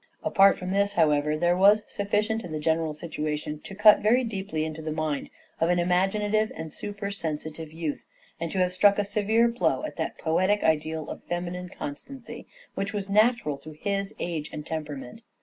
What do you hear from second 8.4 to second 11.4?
to have struck a severe blow at that poetic ideal of